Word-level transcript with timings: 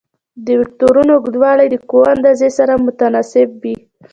د 0.45 0.47
وکتورونو 0.61 1.11
اوږدوالی 1.15 1.67
د 1.69 1.75
قوو 1.89 2.11
اندازې 2.15 2.49
سره 2.57 2.73
متناسب 2.85 3.49
وي. 3.61 3.75